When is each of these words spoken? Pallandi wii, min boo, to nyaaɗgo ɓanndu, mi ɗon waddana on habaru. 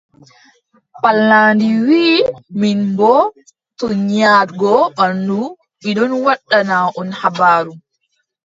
Pallandi 1.01 1.69
wii, 1.87 2.21
min 2.59 2.79
boo, 2.97 3.21
to 3.77 3.85
nyaaɗgo 4.13 4.71
ɓanndu, 4.97 5.39
mi 5.81 5.89
ɗon 5.97 6.11
waddana 6.25 6.75
on 6.99 7.09
habaru. 7.19 7.73